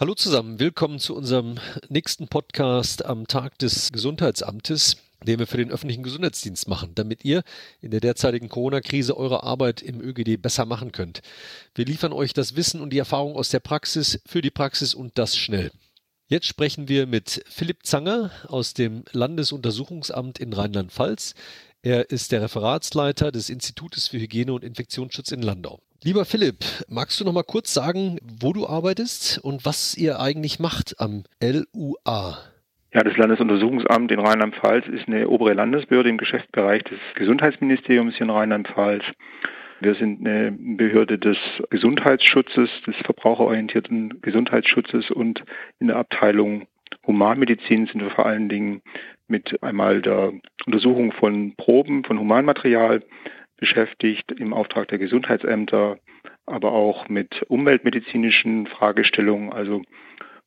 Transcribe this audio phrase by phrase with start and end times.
[0.00, 1.58] Hallo zusammen, willkommen zu unserem
[1.90, 7.42] nächsten Podcast am Tag des Gesundheitsamtes, den wir für den öffentlichen Gesundheitsdienst machen, damit ihr
[7.82, 11.20] in der derzeitigen Corona-Krise eure Arbeit im ÖGD besser machen könnt.
[11.74, 15.18] Wir liefern euch das Wissen und die Erfahrung aus der Praxis für die Praxis und
[15.18, 15.70] das schnell.
[16.28, 21.34] Jetzt sprechen wir mit Philipp Zanger aus dem Landesuntersuchungsamt in Rheinland-Pfalz.
[21.82, 25.82] Er ist der Referatsleiter des Institutes für Hygiene und Infektionsschutz in Landau.
[26.02, 30.58] Lieber Philipp, magst du noch mal kurz sagen, wo du arbeitest und was ihr eigentlich
[30.58, 32.38] macht am LUA?
[32.94, 38.30] Ja, das Landesuntersuchungsamt in Rheinland-Pfalz ist eine obere Landesbehörde im Geschäftsbereich des Gesundheitsministeriums hier in
[38.30, 39.04] Rheinland-Pfalz.
[39.80, 41.36] Wir sind eine Behörde des
[41.68, 45.44] Gesundheitsschutzes, des verbraucherorientierten Gesundheitsschutzes und
[45.80, 46.66] in der Abteilung
[47.06, 48.80] Humanmedizin sind wir vor allen Dingen
[49.28, 50.32] mit einmal der
[50.64, 53.02] Untersuchung von Proben, von Humanmaterial,
[53.60, 55.98] beschäftigt im Auftrag der Gesundheitsämter,
[56.46, 59.82] aber auch mit umweltmedizinischen Fragestellungen, also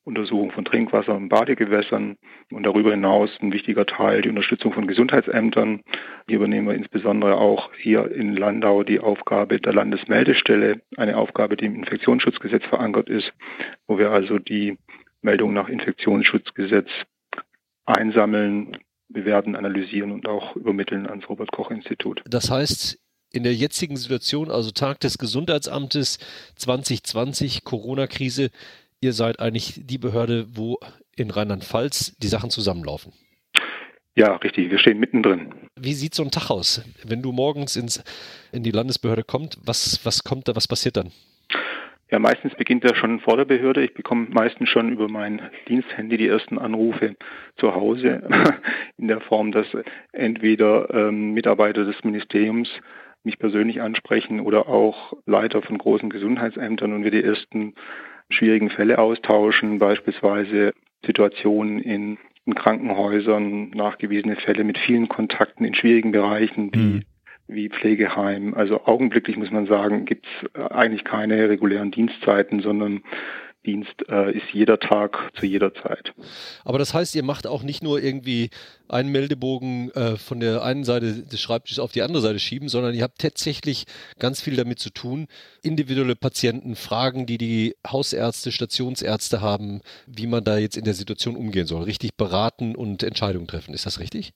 [0.05, 2.17] Untersuchung von Trinkwasser und Badegewässern
[2.51, 5.81] und darüber hinaus ein wichtiger Teil die Unterstützung von Gesundheitsämtern.
[6.27, 11.65] Hier übernehmen wir insbesondere auch hier in Landau die Aufgabe der Landesmeldestelle, eine Aufgabe, die
[11.65, 13.31] im Infektionsschutzgesetz verankert ist,
[13.87, 14.77] wo wir also die
[15.21, 16.89] Meldung nach Infektionsschutzgesetz
[17.85, 18.77] einsammeln,
[19.07, 22.21] bewerten, analysieren und auch übermitteln ans Robert Koch Institut.
[22.27, 22.99] Das heißt,
[23.33, 26.19] in der jetzigen Situation, also Tag des Gesundheitsamtes
[26.55, 28.51] 2020, Corona-Krise,
[29.01, 30.79] ihr seid eigentlich die Behörde, wo
[31.15, 33.11] in Rheinland-Pfalz die Sachen zusammenlaufen.
[34.15, 34.69] Ja, richtig.
[34.69, 35.51] Wir stehen mittendrin.
[35.75, 36.83] Wie sieht so ein Tag aus?
[37.03, 38.03] Wenn du morgens ins,
[38.51, 41.11] in die Landesbehörde kommst, was, was kommt da, was passiert dann?
[42.11, 43.83] Ja, meistens beginnt er schon vor der Behörde.
[43.83, 47.15] Ich bekomme meistens schon über mein Diensthandy die ersten Anrufe
[47.57, 48.21] zu Hause
[48.99, 49.65] in der Form, dass
[50.11, 52.69] entweder ähm, Mitarbeiter des Ministeriums
[53.23, 57.73] mich persönlich ansprechen oder auch Leiter von großen Gesundheitsämtern und wir die ersten
[58.29, 60.73] schwierigen Fälle austauschen, beispielsweise
[61.05, 67.01] Situationen in, in Krankenhäusern, nachgewiesene Fälle mit vielen Kontakten in schwierigen Bereichen wie, mhm.
[67.47, 68.53] wie Pflegeheim.
[68.53, 73.03] Also augenblicklich muss man sagen, gibt es eigentlich keine regulären Dienstzeiten, sondern
[73.65, 76.13] Dienst äh, ist jeder Tag zu jeder Zeit.
[76.65, 78.49] Aber das heißt, ihr macht auch nicht nur irgendwie
[78.89, 82.93] einen Meldebogen äh, von der einen Seite des Schreibtisches auf die andere Seite schieben, sondern
[82.93, 83.85] ihr habt tatsächlich
[84.19, 85.27] ganz viel damit zu tun,
[85.61, 91.35] individuelle Patienten Fragen, die die Hausärzte, Stationsärzte haben, wie man da jetzt in der Situation
[91.35, 93.73] umgehen soll, richtig beraten und Entscheidungen treffen.
[93.73, 94.33] Ist das richtig?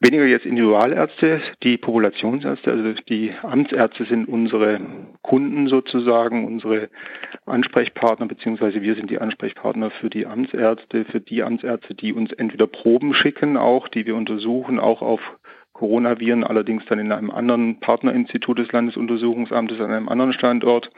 [0.00, 4.80] Weniger jetzt Individualärzte, die Populationsärzte, also die Amtsärzte sind unsere
[5.22, 6.88] Kunden sozusagen, unsere
[7.46, 12.68] Ansprechpartner, beziehungsweise wir sind die Ansprechpartner für die Amtsärzte, für die Amtsärzte, die uns entweder
[12.68, 15.20] Proben schicken, auch die wir untersuchen, auch auf
[15.72, 20.92] Coronaviren, allerdings dann in einem anderen Partnerinstitut des Landesuntersuchungsamtes an einem anderen Standort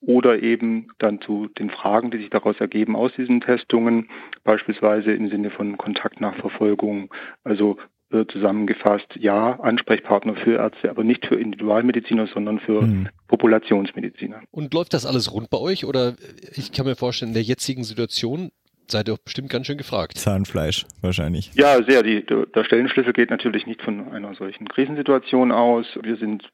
[0.00, 4.08] oder eben dann zu den Fragen, die sich daraus ergeben aus diesen Testungen,
[4.42, 7.76] beispielsweise im Sinne von Kontaktnachverfolgung, also
[8.10, 13.08] zusammengefasst, ja, Ansprechpartner für Ärzte, aber nicht für Individualmediziner, sondern für hm.
[13.28, 14.40] Populationsmediziner.
[14.50, 16.14] Und läuft das alles rund bei euch oder
[16.54, 18.50] ich kann mir vorstellen, in der jetzigen Situation
[18.90, 20.18] seid ihr bestimmt ganz schön gefragt.
[20.18, 21.52] Zahnfleisch wahrscheinlich.
[21.54, 22.02] Ja, sehr.
[22.02, 25.86] Die, der Stellenschlüssel geht natürlich nicht von einer solchen Krisensituation aus.
[26.02, 26.50] Wir sind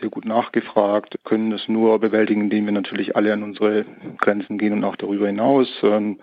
[0.00, 3.84] sehr gut nachgefragt, können das nur bewältigen, indem wir natürlich alle an unsere
[4.18, 5.68] Grenzen gehen und auch darüber hinaus.
[5.82, 6.18] Ähm,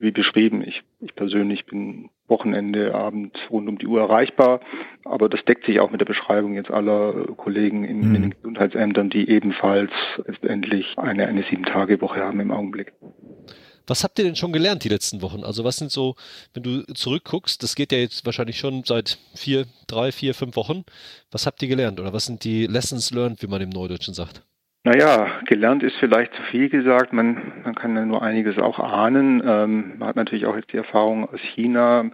[0.00, 4.60] wie beschrieben, ich, ich persönlich bin Wochenende, Abend rund um die Uhr erreichbar.
[5.04, 8.14] Aber das deckt sich auch mit der Beschreibung jetzt aller Kollegen in, mhm.
[8.14, 9.90] in den Gesundheitsämtern, die ebenfalls
[10.26, 12.92] letztendlich eine, eine Sieben-Tage-Woche haben im Augenblick.
[13.86, 15.44] Was habt ihr denn schon gelernt die letzten Wochen?
[15.44, 16.14] Also was sind so,
[16.52, 20.84] wenn du zurückguckst, das geht ja jetzt wahrscheinlich schon seit vier, drei, vier, fünf Wochen.
[21.30, 24.42] Was habt ihr gelernt oder was sind die Lessons learned, wie man im Neudeutschen sagt?
[24.88, 27.12] Naja, gelernt ist vielleicht zu viel gesagt.
[27.12, 29.42] Man, man kann ja nur einiges auch ahnen.
[29.44, 32.10] Ähm, man hat natürlich auch jetzt die Erfahrung aus China.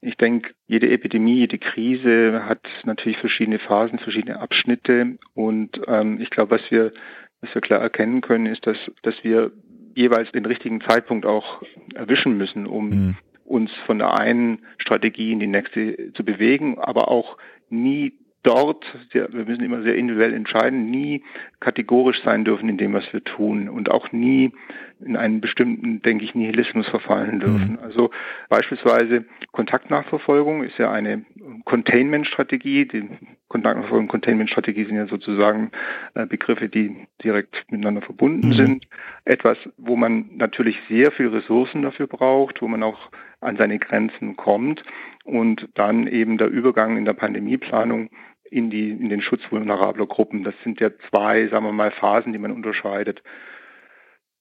[0.00, 5.18] Ich denke, jede Epidemie, jede Krise hat natürlich verschiedene Phasen, verschiedene Abschnitte.
[5.34, 6.94] Und ähm, ich glaube, was wir,
[7.42, 9.52] was wir klar erkennen können, ist, dass, dass wir
[9.94, 11.60] jeweils den richtigen Zeitpunkt auch
[11.94, 13.16] erwischen müssen, um mhm.
[13.44, 17.36] uns von der einen Strategie in die nächste zu bewegen, aber auch
[17.68, 21.24] nie dort, wir müssen immer sehr individuell entscheiden, nie
[21.60, 24.52] kategorisch sein dürfen in dem, was wir tun und auch nie
[25.00, 27.72] in einen bestimmten, denke ich, Nihilismus verfallen dürfen.
[27.72, 27.78] Mhm.
[27.82, 28.10] Also
[28.48, 31.24] beispielsweise Kontaktnachverfolgung ist ja eine
[31.64, 32.86] Containment-Strategie.
[32.86, 33.08] Die
[33.48, 35.70] Kontaktnachverfolgung und Containment-Strategie sind ja sozusagen
[36.14, 38.52] äh, Begriffe, die direkt miteinander verbunden mhm.
[38.52, 38.88] sind.
[39.24, 43.10] Etwas, wo man natürlich sehr viel Ressourcen dafür braucht, wo man auch
[43.40, 44.82] an seine Grenzen kommt
[45.24, 48.10] und dann eben der Übergang in der Pandemieplanung
[48.50, 50.44] in die in den Schutz vulnerabler Gruppen.
[50.44, 53.22] Das sind ja zwei, sagen wir mal, Phasen, die man unterscheidet.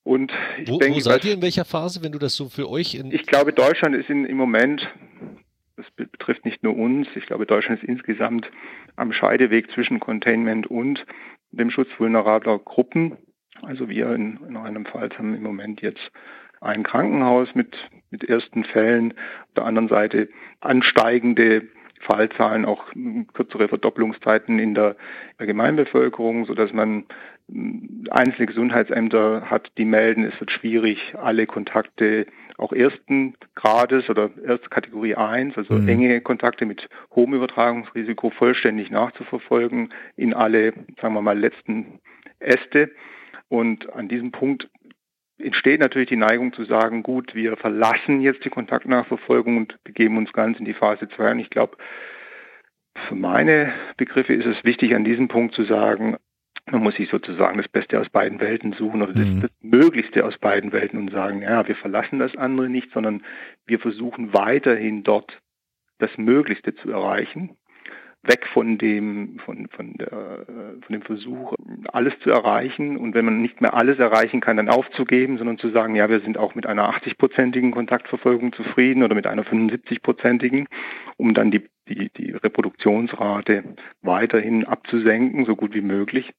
[0.04, 2.70] Und ich wo, denke, wo seid ihr in welcher Phase, wenn du das so für
[2.70, 4.88] euch in Ich glaube, Deutschland ist in, im Moment,
[5.78, 8.50] das betrifft nicht nur uns, ich glaube, Deutschland ist insgesamt
[8.98, 11.06] am Scheideweg zwischen Containment und
[11.52, 13.18] dem Schutz vulnerabler Gruppen.
[13.62, 16.12] Also wir in, in einem Fall haben im Moment jetzt
[16.60, 17.76] ein Krankenhaus mit,
[18.10, 20.30] mit ersten Fällen, auf der anderen Seite
[20.60, 21.68] ansteigende
[22.04, 22.86] Fallzahlen, auch
[23.34, 24.96] kürzere Verdopplungszeiten in der
[25.38, 27.06] Allgemeinbevölkerung, sodass man
[27.50, 32.28] hm, einzelne Gesundheitsämter hat, die melden, es wird schwierig, alle Kontakte
[32.58, 35.88] auch ersten Grades oder Erstkategorie 1, also mhm.
[35.88, 42.00] enge Kontakte mit hohem Übertragungsrisiko vollständig nachzuverfolgen in alle, sagen wir mal, letzten
[42.40, 42.92] Äste.
[43.50, 44.70] Und an diesem Punkt
[45.44, 50.32] entsteht natürlich die Neigung zu sagen, gut, wir verlassen jetzt die Kontaktnachverfolgung und begeben uns
[50.34, 51.32] ganz in die Phase 2.
[51.32, 51.78] Und ich glaube,
[53.08, 56.18] für meine Begriffe ist es wichtig, an diesem Punkt zu sagen,
[56.72, 59.42] man muss sich sozusagen das Beste aus beiden Welten suchen oder das, mhm.
[59.42, 63.24] das, Möglichste aus beiden Welten und sagen, ja, wir verlassen das andere nicht, sondern
[63.66, 65.40] wir versuchen weiterhin dort
[65.98, 67.58] das Möglichste zu erreichen
[68.24, 71.54] weg von dem, von, von, der, von dem Versuch,
[71.92, 75.70] alles zu erreichen und wenn man nicht mehr alles erreichen kann, dann aufzugeben, sondern zu
[75.70, 80.68] sagen, ja, wir sind auch mit einer 80-prozentigen Kontaktverfolgung zufrieden oder mit einer 75-prozentigen,
[81.18, 83.64] um dann die, die, die Reproduktionsrate
[84.02, 86.34] weiterhin abzusenken, so gut wie möglich.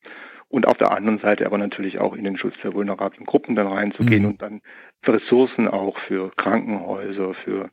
[0.49, 3.67] Und auf der anderen Seite aber natürlich auch in den Schutz der vulnerablen Gruppen dann
[3.67, 4.29] reinzugehen mhm.
[4.29, 4.61] und dann
[5.05, 7.71] Ressourcen auch für Krankenhäuser, für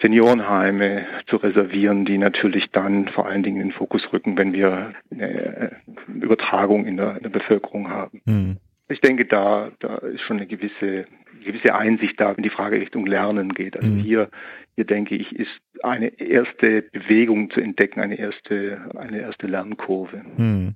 [0.00, 4.94] Seniorenheime zu reservieren, die natürlich dann vor allen Dingen in den Fokus rücken, wenn wir
[5.10, 5.76] eine
[6.08, 8.22] Übertragung in der, in der Bevölkerung haben.
[8.24, 8.56] Mhm.
[8.88, 11.06] Ich denke, da, da ist schon eine gewisse,
[11.44, 13.76] gewisse Einsicht da, wenn die Frage Richtung Lernen geht.
[13.76, 14.00] Also mhm.
[14.00, 14.30] hier,
[14.74, 20.22] hier denke ich, ist eine erste Bewegung zu entdecken, eine erste, eine erste Lernkurve.
[20.36, 20.74] Mhm.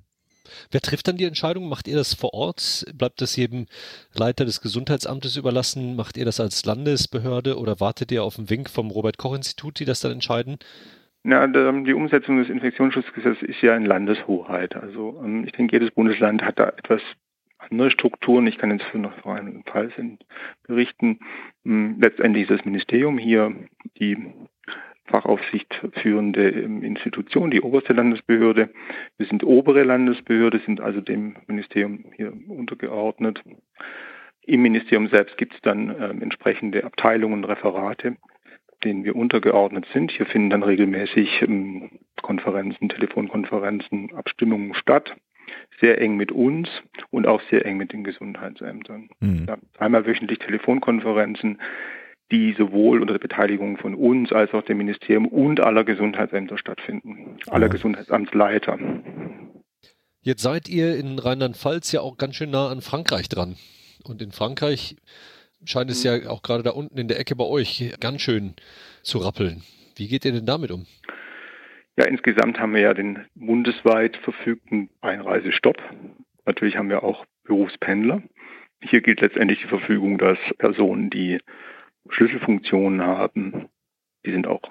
[0.70, 1.68] Wer trifft dann die Entscheidung?
[1.68, 2.84] Macht ihr das vor Ort?
[2.94, 3.66] Bleibt das jedem
[4.14, 5.96] Leiter des Gesundheitsamtes überlassen?
[5.96, 10.00] Macht ihr das als Landesbehörde oder wartet ihr auf den Wink vom Robert-Koch-Institut, die das
[10.00, 10.58] dann entscheiden?
[11.24, 14.76] Ja, die Umsetzung des Infektionsschutzgesetzes ist ja in Landeshoheit.
[14.76, 17.00] Also ähm, ich denke, jedes Bundesland hat da etwas
[17.58, 18.46] andere Strukturen.
[18.46, 19.90] Ich kann jetzt für noch einen Fall
[20.66, 21.20] berichten.
[21.64, 23.54] Hm, letztendlich ist das Ministerium hier
[23.98, 24.18] die
[25.06, 28.70] Fachaufsicht führende ähm, Institution, die oberste Landesbehörde.
[29.18, 33.42] Wir sind obere Landesbehörde, sind also dem Ministerium hier untergeordnet.
[34.46, 38.16] Im Ministerium selbst gibt es dann äh, entsprechende Abteilungen, Referate,
[38.82, 40.10] denen wir untergeordnet sind.
[40.10, 41.90] Hier finden dann regelmäßig ähm,
[42.22, 45.14] Konferenzen, Telefonkonferenzen, Abstimmungen statt.
[45.80, 46.68] Sehr eng mit uns
[47.10, 49.10] und auch sehr eng mit den Gesundheitsämtern.
[49.20, 49.44] Mhm.
[49.46, 51.58] Ja, einmal wöchentlich Telefonkonferenzen,
[52.34, 57.38] die sowohl unter der Beteiligung von uns als auch dem Ministerium und aller Gesundheitsämter stattfinden,
[57.46, 57.72] aller ja.
[57.72, 58.76] Gesundheitsamtsleiter.
[60.20, 63.56] Jetzt seid ihr in Rheinland-Pfalz ja auch ganz schön nah an Frankreich dran.
[64.02, 64.96] Und in Frankreich
[65.64, 68.54] scheint es ja auch gerade da unten in der Ecke bei euch ganz schön
[69.02, 69.62] zu rappeln.
[69.96, 70.86] Wie geht ihr denn damit um?
[71.96, 75.76] Ja, insgesamt haben wir ja den bundesweit verfügten Einreisestopp.
[76.46, 78.22] Natürlich haben wir auch Berufspendler.
[78.80, 81.38] Hier gilt letztendlich die Verfügung, dass Personen, die
[82.08, 83.68] Schlüsselfunktionen haben.
[84.24, 84.62] Die sind auch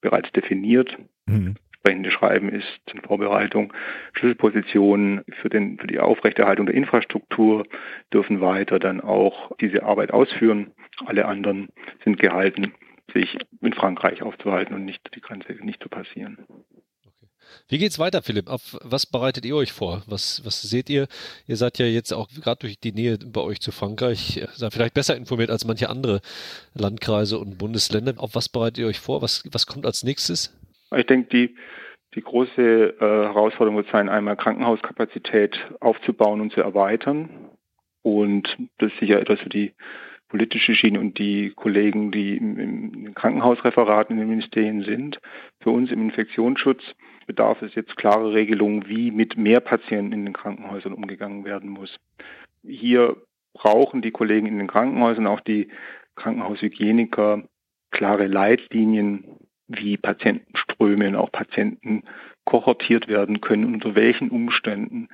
[0.00, 0.96] bereits definiert.
[1.26, 1.56] Mhm.
[1.72, 3.72] Entsprechende Schreiben ist in Vorbereitung.
[4.14, 7.66] Schlüsselpositionen für, den, für die Aufrechterhaltung der Infrastruktur
[8.12, 10.72] dürfen weiter dann auch diese Arbeit ausführen.
[11.04, 11.68] Alle anderen
[12.02, 12.72] sind gehalten,
[13.12, 16.38] sich in Frankreich aufzuhalten und nicht die Grenze nicht zu passieren.
[17.68, 18.48] Wie geht's weiter, Philipp?
[18.48, 20.02] Auf was bereitet ihr euch vor?
[20.06, 21.06] Was, was seht ihr?
[21.46, 24.72] Ihr seid ja jetzt auch gerade durch die Nähe bei euch zu Frankreich äh, seid
[24.72, 26.20] vielleicht besser informiert als manche andere
[26.74, 28.14] Landkreise und Bundesländer.
[28.18, 29.22] Auf was bereitet ihr euch vor?
[29.22, 30.52] Was, was kommt als nächstes?
[30.94, 31.54] Ich denke, die,
[32.14, 37.30] die große äh, Herausforderung wird sein, einmal Krankenhauskapazität aufzubauen und zu erweitern.
[38.02, 39.72] Und das ist sicher etwas für die
[40.34, 45.20] politische Schiene und die Kollegen, die im, im Krankenhausreferaten in den Ministerien sind.
[45.60, 46.82] Für uns im Infektionsschutz
[47.28, 51.94] bedarf es jetzt klare Regelungen, wie mit mehr Patienten in den Krankenhäusern umgegangen werden muss.
[52.64, 53.16] Hier
[53.52, 55.68] brauchen die Kollegen in den Krankenhäusern, auch die
[56.16, 57.44] Krankenhaushygieniker,
[57.92, 59.38] klare Leitlinien,
[59.68, 62.02] wie Patientenströme und auch Patienten
[62.44, 65.10] kohortiert werden können unter welchen Umständen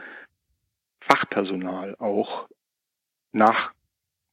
[1.03, 2.49] Fachpersonal auch
[3.33, 3.75] nach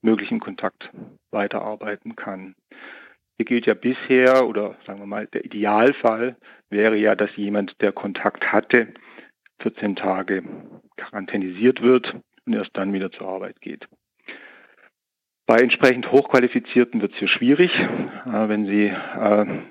[0.01, 0.89] möglichem Kontakt
[1.31, 2.55] weiterarbeiten kann.
[3.37, 6.37] Hier gilt ja bisher, oder sagen wir mal, der Idealfall
[6.69, 8.93] wäre ja, dass jemand, der Kontakt hatte,
[9.59, 10.43] 14 Tage
[10.97, 13.87] quarantänisiert wird und erst dann wieder zur Arbeit geht.
[15.45, 19.61] Bei entsprechend Hochqualifizierten wird es hier schwierig, äh, wenn Sie äh,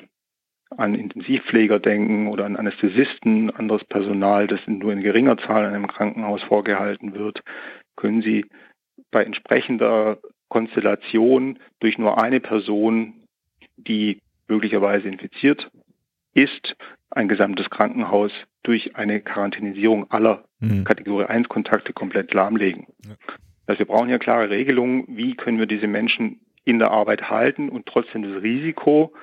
[0.71, 5.87] an Intensivpfleger denken oder an Anästhesisten, anderes Personal, das nur in geringer Zahl in einem
[5.87, 7.42] Krankenhaus vorgehalten wird,
[7.97, 8.47] können Sie
[9.10, 13.25] bei entsprechender Konstellation durch nur eine Person,
[13.76, 15.70] die möglicherweise infiziert
[16.34, 16.76] ist,
[17.10, 18.32] ein gesamtes Krankenhaus
[18.62, 20.84] durch eine Quarantänisierung aller mhm.
[20.84, 22.86] Kategorie 1 Kontakte komplett lahmlegen.
[23.06, 23.14] Ja.
[23.66, 27.68] Also wir brauchen ja klare Regelungen, wie können wir diese Menschen in der Arbeit halten
[27.68, 29.14] und trotzdem das Risiko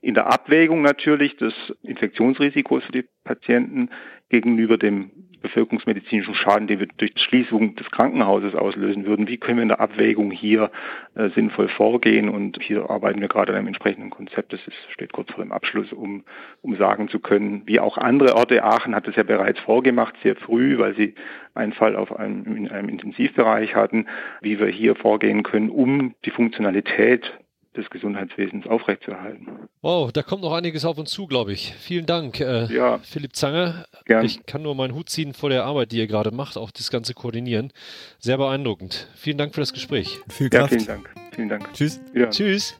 [0.00, 3.90] in der Abwägung natürlich des Infektionsrisikos für die Patienten
[4.28, 9.28] gegenüber dem bevölkerungsmedizinischen Schaden, den wir durch die Schließung des Krankenhauses auslösen würden.
[9.28, 10.70] Wie können wir in der Abwägung hier
[11.14, 12.28] äh, sinnvoll vorgehen?
[12.28, 14.52] Und hier arbeiten wir gerade an einem entsprechenden Konzept.
[14.52, 16.24] Das ist, steht kurz vor dem Abschluss, um,
[16.62, 18.64] um sagen zu können, wie auch andere Orte.
[18.64, 21.14] Aachen hat es ja bereits vorgemacht, sehr früh, weil sie
[21.54, 24.06] einen Fall auf einem, in einem Intensivbereich hatten,
[24.42, 27.38] wie wir hier vorgehen können, um die Funktionalität
[27.78, 29.46] des Gesundheitswesens aufrechtzuerhalten.
[29.80, 31.72] Wow, da kommt noch einiges auf uns zu, glaube ich.
[31.78, 32.98] Vielen Dank, äh, ja.
[32.98, 33.86] Philipp Zanger.
[34.04, 34.24] Gern.
[34.24, 36.90] Ich kann nur meinen Hut ziehen vor der Arbeit, die ihr gerade macht, auch das
[36.90, 37.72] ganze Koordinieren.
[38.18, 39.08] Sehr beeindruckend.
[39.14, 40.18] Vielen Dank für das Gespräch.
[40.28, 40.72] Viel Kraft.
[40.72, 41.10] Ja, vielen Dank.
[41.34, 41.72] Vielen Dank.
[41.72, 42.00] Tschüss.
[42.14, 42.28] Ja.
[42.28, 42.78] Tschüss.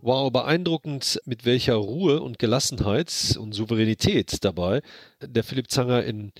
[0.00, 4.80] Wow, beeindruckend, mit welcher Ruhe und Gelassenheit und Souveränität dabei
[5.20, 6.32] der Philipp Zanger in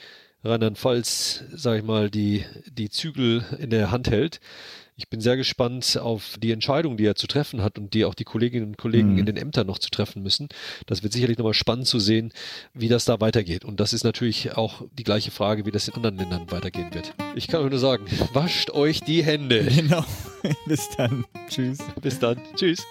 [0.44, 4.38] Rheinland-Pfalz, sage ich mal, die, die Zügel in der Hand hält.
[4.98, 8.14] Ich bin sehr gespannt auf die Entscheidung, die er zu treffen hat und die auch
[8.14, 9.18] die Kolleginnen und Kollegen mhm.
[9.18, 10.48] in den Ämtern noch zu treffen müssen.
[10.86, 12.32] Das wird sicherlich nochmal spannend zu sehen,
[12.72, 13.66] wie das da weitergeht.
[13.66, 17.12] Und das ist natürlich auch die gleiche Frage, wie das in anderen Ländern weitergehen wird.
[17.34, 19.64] Ich kann euch nur sagen, wascht euch die Hände.
[19.64, 20.02] Genau.
[20.66, 21.26] Bis dann.
[21.50, 21.78] Tschüss.
[22.00, 22.40] Bis dann.
[22.56, 22.82] Tschüss.